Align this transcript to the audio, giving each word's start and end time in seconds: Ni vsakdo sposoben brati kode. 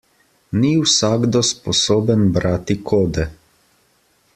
Ni 0.61 0.71
vsakdo 0.85 1.43
sposoben 1.51 2.27
brati 2.39 2.77
kode. 2.93 3.31